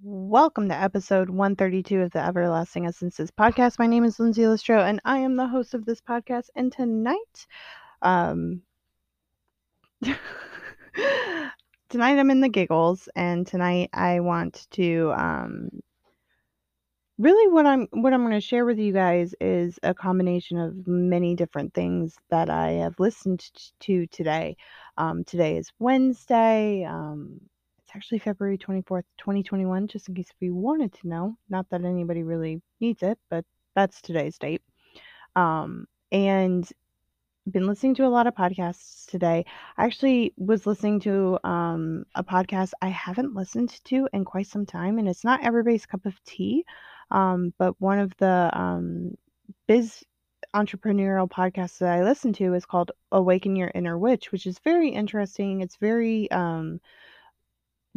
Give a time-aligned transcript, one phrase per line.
[0.00, 3.80] Welcome to episode 132 of the Everlasting Essences podcast.
[3.80, 6.50] My name is Lindsay Listro, and I am the host of this podcast.
[6.54, 7.46] And tonight,
[8.00, 8.62] um,
[10.04, 10.16] tonight
[11.92, 15.68] I'm in the giggles, and tonight I want to, um,
[17.18, 20.86] really what I'm what I'm going to share with you guys is a combination of
[20.86, 24.56] many different things that I have listened to today.
[24.96, 26.84] Um, today is Wednesday.
[26.84, 27.40] Um,
[27.88, 31.38] it's actually February 24th, 2021, just in case if you wanted to know.
[31.48, 34.60] Not that anybody really needs it, but that's today's date.
[35.34, 36.70] Um, and
[37.50, 39.46] been listening to a lot of podcasts today.
[39.78, 44.66] I actually was listening to um, a podcast I haven't listened to in quite some
[44.66, 46.66] time, and it's not everybody's cup of tea,
[47.10, 49.14] um, but one of the um,
[49.66, 50.04] biz
[50.54, 54.90] entrepreneurial podcasts that I listen to is called Awaken Your Inner Witch, which is very
[54.90, 55.62] interesting.
[55.62, 56.80] It's very um,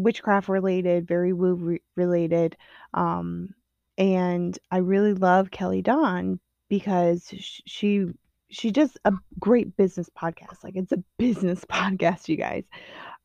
[0.01, 2.57] witchcraft related, very woo re- related.
[2.93, 3.49] Um,
[3.97, 6.39] and I really love Kelly Dawn
[6.70, 7.27] because
[7.65, 8.07] she
[8.49, 10.63] she does a great business podcast.
[10.63, 12.63] Like it's a business podcast, you guys.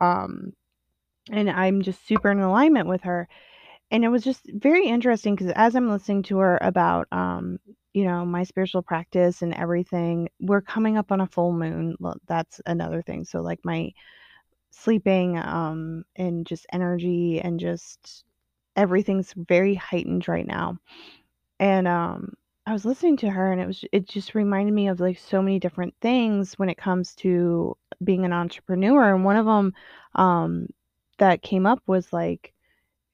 [0.00, 0.52] Um,
[1.30, 3.28] and I'm just super in alignment with her.
[3.90, 7.58] And it was just very interesting because as I'm listening to her about um,
[7.96, 11.96] you know, my spiritual practice and everything, we're coming up on a full moon.
[12.26, 13.24] That's another thing.
[13.24, 13.90] So like my
[14.70, 18.24] sleeping um and just energy and just
[18.76, 20.78] everything's very heightened right now.
[21.60, 22.34] And um
[22.66, 25.40] i was listening to her and it was it just reminded me of like so
[25.42, 29.14] many different things when it comes to being an entrepreneur.
[29.14, 29.74] And one of them
[30.14, 30.68] um
[31.18, 32.52] that came up was like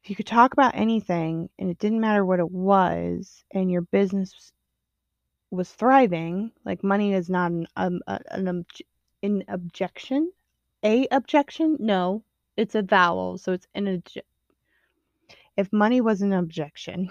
[0.02, 3.82] if you could talk about anything and it didn't matter what it was and your
[3.82, 4.52] business
[5.50, 8.64] was thriving like money is not an um, an,
[9.22, 10.32] an objection
[10.84, 11.76] a objection?
[11.80, 12.24] No,
[12.56, 14.22] it's a vowel, so it's an objection.
[15.56, 17.10] If money was an objection,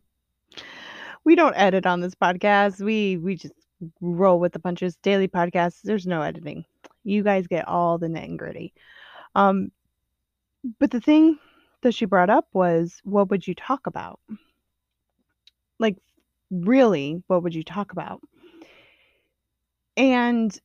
[1.24, 2.80] we don't edit on this podcast.
[2.80, 3.54] We we just
[4.00, 4.96] roll with the punches.
[4.96, 5.82] Daily podcasts.
[5.82, 6.64] There's no editing.
[7.04, 8.74] You guys get all the nit and gritty.
[9.34, 9.70] Um,
[10.78, 11.38] but the thing
[11.82, 14.20] that she brought up was, what would you talk about?
[15.78, 15.96] Like,
[16.50, 18.20] really, what would you talk about?
[19.96, 20.58] And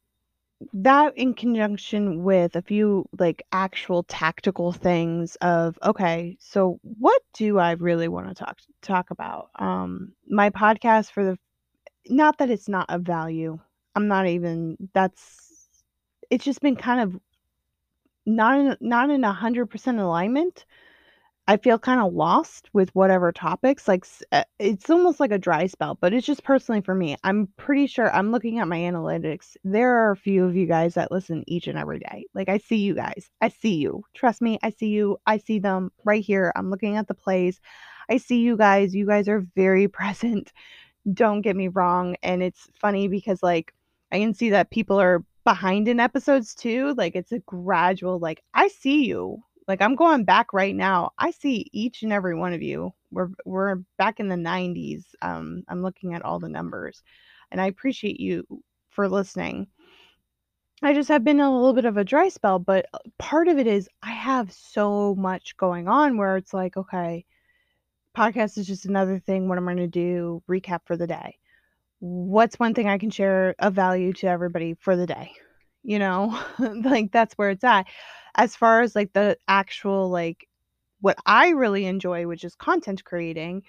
[0.73, 7.57] that in conjunction with a few like actual tactical things of okay so what do
[7.57, 9.49] i really want to talk talk about?
[9.55, 11.39] Um my podcast for the
[12.07, 13.59] not that it's not of value
[13.95, 15.67] i'm not even that's
[16.29, 17.19] it's just been kind of
[18.25, 20.65] not in not in a hundred percent alignment
[21.47, 23.87] I feel kind of lost with whatever topics.
[23.87, 27.17] Like uh, it's almost like a dry spell, but it's just personally for me.
[27.23, 29.55] I'm pretty sure I'm looking at my analytics.
[29.63, 32.25] There are a few of you guys that listen each and every day.
[32.33, 33.29] Like I see you guys.
[33.41, 34.03] I see you.
[34.15, 35.17] Trust me, I see you.
[35.27, 36.51] I see them right here.
[36.55, 37.59] I'm looking at the plays.
[38.09, 38.95] I see you guys.
[38.95, 40.51] You guys are very present.
[41.13, 43.71] Don't get me wrong, and it's funny because like
[44.11, 46.95] I can see that people are behind in episodes too.
[46.97, 51.11] Like it's a gradual like I see you like I'm going back right now.
[51.17, 52.93] I see each and every one of you.
[53.11, 55.03] We're we're back in the 90s.
[55.21, 57.01] Um, I'm looking at all the numbers,
[57.51, 58.45] and I appreciate you
[58.89, 59.67] for listening.
[60.83, 63.57] I just have been a little bit of a dry spell, but uh, part of
[63.57, 67.25] it is I have so much going on where it's like, okay,
[68.15, 69.47] podcast is just another thing.
[69.47, 71.37] What I'm going to do, recap for the day.
[71.99, 75.31] What's one thing I can share of value to everybody for the day?
[75.85, 77.85] You know, like that's where it's at
[78.35, 80.47] as far as like the actual like
[81.01, 83.63] what I really enjoy, which is content creating,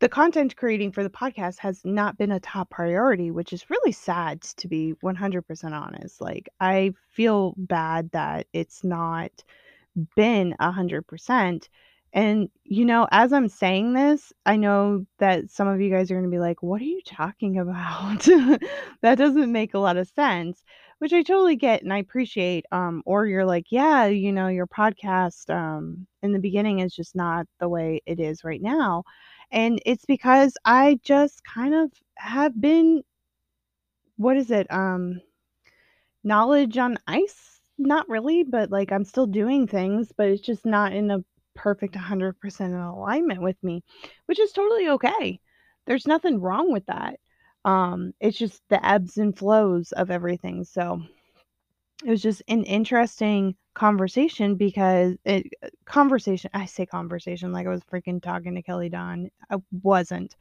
[0.00, 3.92] the content creating for the podcast has not been a top priority, which is really
[3.92, 6.20] sad to be 100% honest.
[6.20, 9.30] Like, I feel bad that it's not
[10.16, 11.68] been 100%.
[12.12, 16.14] And, you know, as I'm saying this, I know that some of you guys are
[16.14, 18.24] going to be like, what are you talking about?
[19.02, 20.62] that doesn't make a lot of sense
[21.00, 22.66] which I totally get and I appreciate.
[22.72, 27.16] Um, or you're like, yeah, you know, your podcast um, in the beginning is just
[27.16, 29.04] not the way it is right now.
[29.50, 33.02] And it's because I just kind of have been,
[34.18, 34.70] what is it?
[34.70, 35.22] Um,
[36.22, 37.60] knowledge on ice?
[37.78, 41.24] Not really, but like I'm still doing things, but it's just not in a
[41.54, 43.82] perfect 100% in alignment with me,
[44.26, 45.40] which is totally okay.
[45.86, 47.18] There's nothing wrong with that.
[47.64, 50.64] Um, it's just the ebbs and flows of everything.
[50.64, 51.02] So
[52.04, 55.46] it was just an interesting conversation because it
[55.84, 59.30] conversation I say conversation like I was freaking talking to Kelly Dawn.
[59.50, 60.36] I wasn't.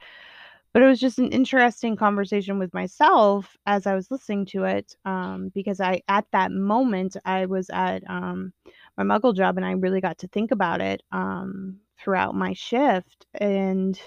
[0.73, 4.95] But it was just an interesting conversation with myself as I was listening to it
[5.05, 8.53] um, because I at that moment I was at um,
[8.97, 13.25] my muggle job and I really got to think about it um, throughout my shift
[13.33, 13.99] and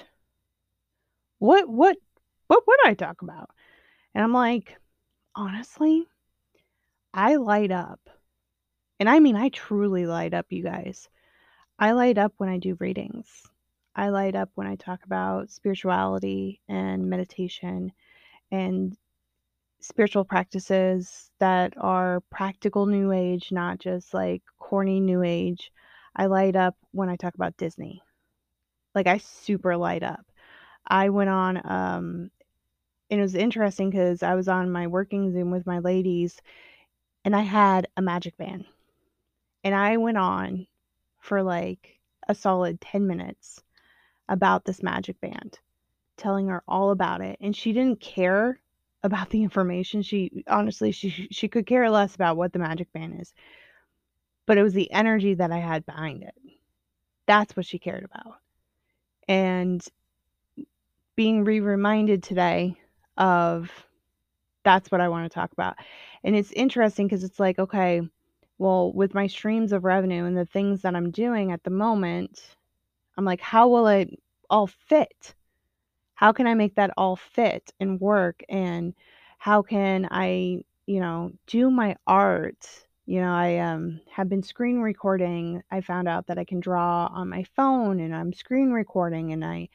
[1.38, 1.96] what what
[2.46, 3.50] what would I talk about?
[4.14, 4.76] And I'm like,
[5.34, 6.06] honestly,
[7.14, 8.00] I light up.
[9.00, 11.08] And I mean I truly light up, you guys.
[11.78, 13.26] I light up when I do readings.
[13.94, 17.92] I light up when I talk about spirituality and meditation
[18.50, 18.96] and
[19.80, 25.70] spiritual practices that are practical new age, not just like corny new age.
[26.16, 28.02] I light up when I talk about Disney.
[28.94, 30.24] Like I super light up.
[30.86, 32.30] I went on um
[33.10, 36.40] and it was interesting cuz I was on my working Zoom with my ladies
[37.24, 38.64] and I had a magic band.
[39.64, 40.66] And I went on
[41.20, 43.62] for like a solid 10 minutes
[44.32, 45.58] about this magic band,
[46.16, 47.36] telling her all about it.
[47.40, 48.58] And she didn't care
[49.02, 50.00] about the information.
[50.00, 53.34] She honestly she she could care less about what the magic band is.
[54.46, 56.34] But it was the energy that I had behind it.
[57.26, 58.38] That's what she cared about.
[59.28, 59.86] And
[61.14, 62.74] being re-reminded today
[63.18, 63.70] of
[64.64, 65.76] that's what I want to talk about.
[66.24, 68.00] And it's interesting because it's like, okay,
[68.58, 72.40] well, with my streams of revenue and the things that I'm doing at the moment,
[73.16, 74.10] I'm like, how will it
[74.48, 75.34] all fit?
[76.14, 78.42] How can I make that all fit and work?
[78.48, 78.94] And
[79.38, 82.66] how can I, you know, do my art?
[83.06, 85.62] You know, I um, have been screen recording.
[85.70, 89.44] I found out that I can draw on my phone and I'm screen recording and
[89.44, 89.68] I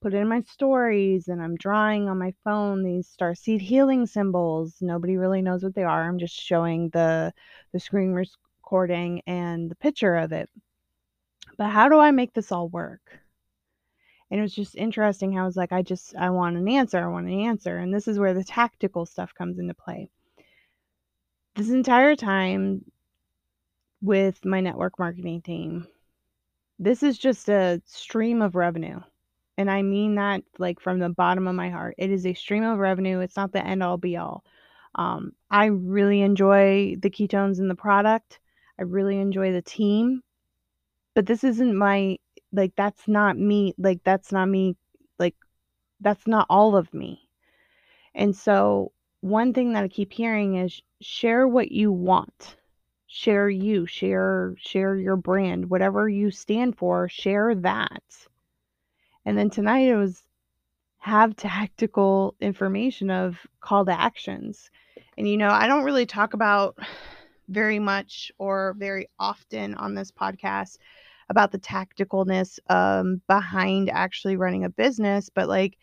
[0.00, 4.76] put in my stories and I'm drawing on my phone these starseed healing symbols.
[4.80, 6.08] Nobody really knows what they are.
[6.08, 7.32] I'm just showing the
[7.72, 10.48] the screen recording and the picture of it.
[11.60, 13.02] But how do I make this all work?
[14.30, 16.98] And it was just interesting how I was like, I just I want an answer,
[16.98, 17.76] I want an answer.
[17.76, 20.08] And this is where the tactical stuff comes into play.
[21.56, 22.86] This entire time
[24.00, 25.86] with my network marketing team,
[26.78, 29.00] this is just a stream of revenue
[29.58, 31.96] and I mean that like from the bottom of my heart.
[31.98, 33.20] It is a stream of revenue.
[33.20, 34.42] It's not the end all be all.
[34.94, 38.40] Um, I really enjoy the ketones in the product.
[38.78, 40.22] I really enjoy the team,
[41.20, 42.16] but this isn't my
[42.50, 43.74] like that's not me.
[43.76, 44.74] Like that's not me.
[45.18, 45.34] Like
[46.00, 47.28] that's not all of me.
[48.14, 52.56] And so one thing that I keep hearing is share what you want.
[53.06, 58.02] Share you, share share your brand, whatever you stand for, share that
[59.26, 60.22] and then tonight it was
[61.00, 64.70] have tactical information of call to actions.
[65.18, 66.78] And you know, I don't really talk about
[67.50, 70.78] very much or very often on this podcast
[71.30, 75.78] about the tacticalness um, behind actually running a business, but like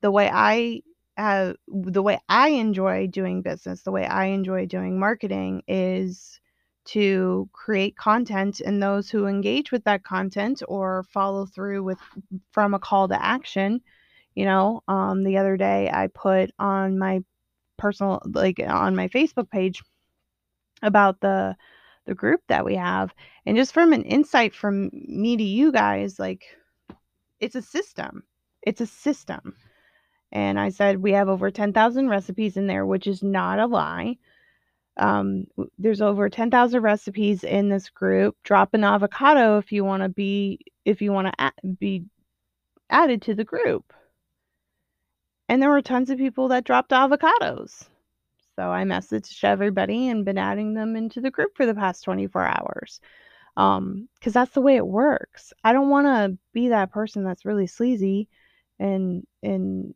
[0.00, 0.82] the way I
[1.18, 6.40] the way I enjoy doing business, the way I enjoy doing marketing is
[6.86, 11.98] to create content and those who engage with that content or follow through with
[12.52, 13.82] from a call to action
[14.34, 17.20] you know um, the other day i put on my
[17.76, 19.82] personal like on my facebook page
[20.82, 21.54] about the
[22.08, 23.14] the group that we have
[23.46, 26.42] and just from an insight from me to you guys like
[27.38, 28.24] it's a system
[28.62, 29.54] it's a system
[30.32, 34.16] and i said we have over 10,000 recipes in there which is not a lie
[34.98, 35.46] um,
[35.78, 38.36] there's over 10,000 recipes in this group.
[38.42, 42.04] Drop an avocado if you want to be if you want to be
[42.90, 43.92] added to the group.
[45.48, 47.88] And there were tons of people that dropped avocados.
[48.58, 52.44] So I messaged everybody and been adding them into the group for the past 24
[52.44, 53.00] hours.
[53.56, 55.52] Um, cuz that's the way it works.
[55.62, 58.28] I don't want to be that person that's really sleazy
[58.80, 59.94] and and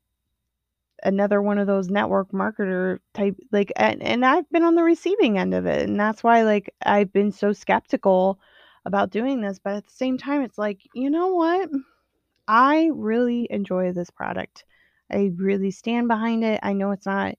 [1.03, 5.39] another one of those network marketer type like and, and I've been on the receiving
[5.39, 8.39] end of it and that's why like I've been so skeptical
[8.85, 11.69] about doing this but at the same time it's like you know what
[12.47, 14.65] I really enjoy this product
[15.11, 17.35] I really stand behind it I know it's not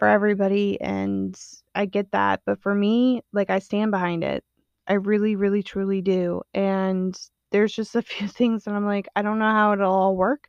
[0.00, 1.38] for everybody and
[1.74, 4.42] I get that but for me like I stand behind it
[4.88, 7.14] I really really truly do and
[7.52, 10.48] there's just a few things that I'm like I don't know how it'll all work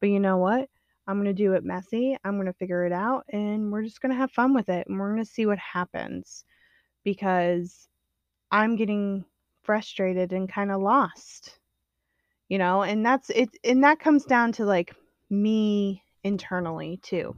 [0.00, 0.68] but you know what
[1.06, 2.16] I'm going to do it messy.
[2.22, 4.86] I'm going to figure it out and we're just going to have fun with it
[4.86, 6.44] and we're going to see what happens
[7.02, 7.88] because
[8.52, 9.24] I'm getting
[9.62, 11.58] frustrated and kind of lost.
[12.48, 14.94] You know, and that's it and that comes down to like
[15.30, 17.34] me internally too.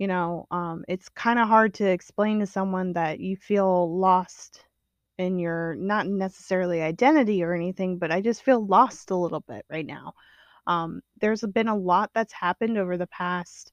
[0.00, 4.64] You know, um it's kind of hard to explain to someone that you feel lost
[5.18, 9.64] in your not necessarily identity or anything, but I just feel lost a little bit
[9.70, 10.14] right now.
[10.66, 13.72] Um, there's been a lot that's happened over the past,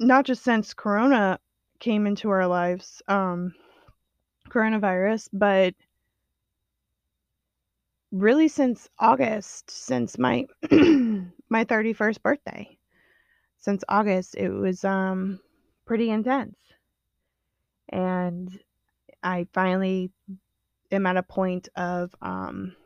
[0.00, 1.40] not just since Corona
[1.80, 3.54] came into our lives, um,
[4.50, 5.74] coronavirus, but
[8.12, 10.46] really since August, since my
[11.50, 12.77] my 31st birthday.
[13.58, 15.40] Since August, it was um
[15.84, 16.56] pretty intense.
[17.88, 18.48] And
[19.22, 20.10] I finally
[20.92, 22.76] am at a point of um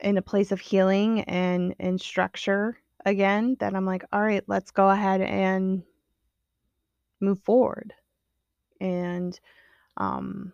[0.00, 4.70] in a place of healing and and structure again that I'm like, all right, let's
[4.70, 5.82] go ahead and
[7.20, 7.92] move forward.
[8.80, 9.38] And
[9.96, 10.52] um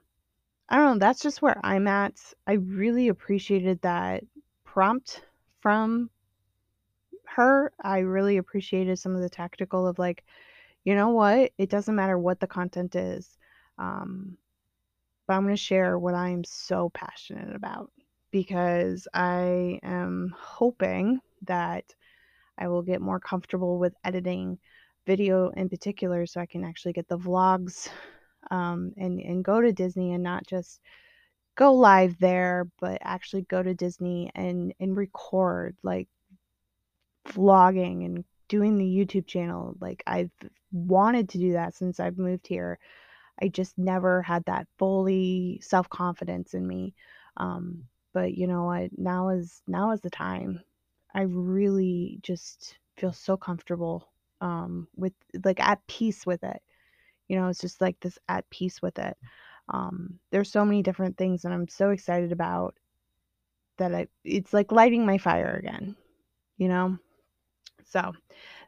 [0.68, 2.18] I don't know, that's just where I'm at.
[2.46, 4.24] I really appreciated that
[4.64, 5.22] prompt
[5.60, 6.08] from
[7.34, 7.72] her.
[7.82, 10.24] I really appreciated some of the tactical of like,
[10.84, 11.52] you know what?
[11.58, 13.36] It doesn't matter what the content is.
[13.78, 14.36] Um,
[15.26, 17.90] but I'm going to share what I am so passionate about
[18.30, 21.84] because I am hoping that
[22.58, 24.58] I will get more comfortable with editing
[25.06, 27.88] video in particular so I can actually get the vlogs
[28.50, 30.80] um, and, and go to Disney and not just
[31.56, 36.08] go live there, but actually go to Disney and, and record like
[37.28, 39.76] vlogging and doing the YouTube channel.
[39.80, 40.30] Like I've
[40.72, 42.78] wanted to do that since I've moved here.
[43.42, 46.94] I just never had that fully self confidence in me.
[47.36, 48.90] Um, but you know what?
[48.96, 50.60] Now is now is the time.
[51.14, 54.08] I really just feel so comfortable
[54.40, 55.12] um, with
[55.44, 56.62] like at peace with it.
[57.28, 59.16] You know, it's just like this at peace with it.
[59.68, 62.74] Um, there's so many different things that I'm so excited about
[63.78, 65.96] that I it's like lighting my fire again.
[66.58, 66.98] You know,
[67.86, 68.12] so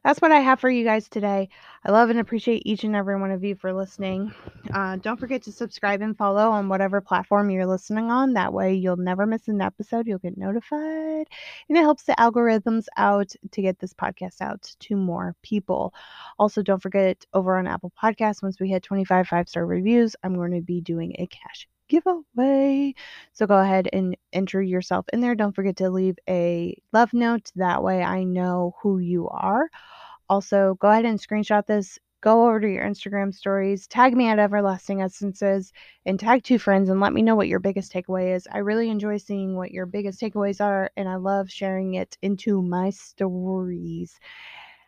[0.05, 1.49] that's what I have for you guys today.
[1.85, 4.33] I love and appreciate each and every one of you for listening.
[4.73, 8.35] Uh, don't forget to subscribe and follow on whatever platform you're listening on.
[8.35, 10.07] That way, you'll never miss an episode.
[10.07, 11.27] You'll get notified,
[11.69, 15.93] and it helps the algorithms out to get this podcast out to more people.
[16.39, 20.35] Also, don't forget over on Apple Podcasts, once we hit 25 five star reviews, I'm
[20.35, 22.95] going to be doing a cash giveaway.
[23.33, 25.35] So go ahead and enter yourself in there.
[25.35, 27.51] Don't forget to leave a love note.
[27.57, 29.69] That way I know who you are.
[30.29, 31.99] Also, go ahead and screenshot this.
[32.23, 35.73] Go over to your Instagram stories, tag me at Everlasting Essences,
[36.07, 38.49] and tag two friends and let me know what your biggest takeaway is.
[38.51, 42.63] I really enjoy seeing what your biggest takeaways are, and I love sharing it into
[42.63, 44.19] my stories.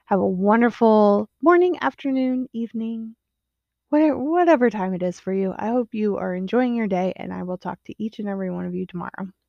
[0.07, 3.15] Have a wonderful morning, afternoon, evening,
[3.91, 5.55] whatever time it is for you.
[5.57, 8.51] I hope you are enjoying your day, and I will talk to each and every
[8.51, 9.29] one of you tomorrow.